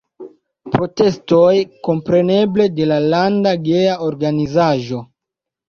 Protestoj, 0.75 1.51
kompreneble, 1.89 2.67
de 2.81 2.89
la 2.95 2.99
landa 3.15 3.55
geja 3.71 4.01
organizaĵo. 4.09 5.07